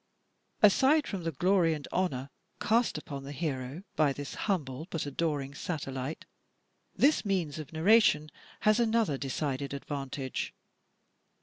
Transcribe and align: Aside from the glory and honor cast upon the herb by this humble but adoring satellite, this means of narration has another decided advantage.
Aside 0.63 1.05
from 1.05 1.25
the 1.25 1.31
glory 1.31 1.75
and 1.75 1.87
honor 1.91 2.31
cast 2.59 2.97
upon 2.97 3.23
the 3.23 3.31
herb 3.31 3.83
by 3.95 4.11
this 4.11 4.33
humble 4.33 4.87
but 4.89 5.05
adoring 5.05 5.53
satellite, 5.53 6.25
this 6.95 7.23
means 7.23 7.59
of 7.59 7.71
narration 7.71 8.31
has 8.61 8.79
another 8.79 9.19
decided 9.19 9.75
advantage. 9.75 10.55